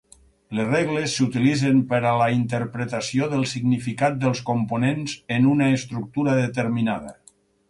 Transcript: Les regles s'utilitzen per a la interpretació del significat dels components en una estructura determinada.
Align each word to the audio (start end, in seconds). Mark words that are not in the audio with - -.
Les 0.59 0.67
regles 0.69 1.11
s'utilitzen 1.17 1.83
per 1.91 1.99
a 2.11 2.13
la 2.21 2.29
interpretació 2.37 3.27
del 3.35 3.45
significat 3.53 4.19
dels 4.25 4.43
components 4.49 5.15
en 5.37 5.49
una 5.53 5.69
estructura 5.77 6.35
determinada. 6.43 7.17